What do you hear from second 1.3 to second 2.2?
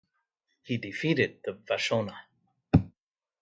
the Vashona.